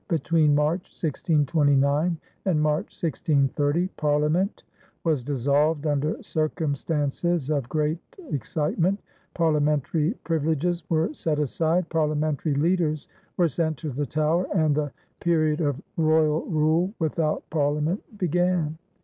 [0.07, 4.63] Between March, 1629, and March, 1630, Parliament
[5.03, 7.99] was dissolved under circumstances of great
[8.31, 8.99] excitement,
[9.35, 15.61] parliamentary privileges were set aside, parliamentary leaders were sent to the Tower, and the period
[15.61, 18.79] of royal rule without Parliament began.